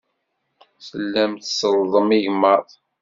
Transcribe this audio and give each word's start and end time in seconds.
Tellam 0.87 1.33
tsellḍem 1.37 2.09
igmaḍ. 2.17 2.67